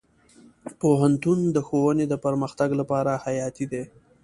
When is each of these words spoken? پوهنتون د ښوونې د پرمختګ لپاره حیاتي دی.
پوهنتون 0.79 1.39
د 1.55 1.57
ښوونې 1.67 2.05
د 2.09 2.13
پرمختګ 2.25 2.69
لپاره 2.79 3.11
حیاتي 3.25 3.65
دی. 3.71 3.83